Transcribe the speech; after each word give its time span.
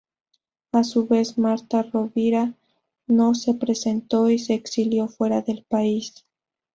A 0.71 0.83
su 0.83 1.05
vez, 1.05 1.37
Marta 1.37 1.83
Rovira 1.83 2.55
no 3.05 3.35
se 3.35 3.53
presentó 3.53 4.31
y 4.31 4.39
se 4.39 4.55
exilió 4.55 5.07
fuera 5.07 5.43
del 5.43 5.63
país. 5.63 6.15